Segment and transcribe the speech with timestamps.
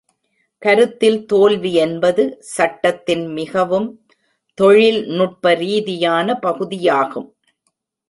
[0.61, 2.23] கருத்தில் தோல்வி என்பது
[2.39, 3.87] சட்டத்தின் மிகவும்
[4.57, 7.29] தொழில்நுட்ப ரீதியான பகுதியாகும்.